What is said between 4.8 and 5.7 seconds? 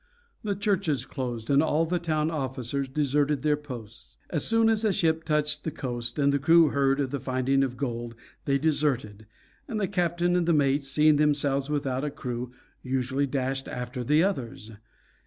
a ship touched the